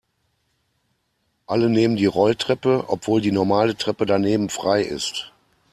Alle 1.45 1.69
nehmen 1.69 1.95
die 1.95 2.07
Rolltreppe, 2.07 2.85
obwohl 2.87 3.21
die 3.21 3.31
normale 3.31 3.77
Treppe 3.77 4.07
daneben 4.07 4.49
frei 4.49 4.81
ist. 4.81 5.31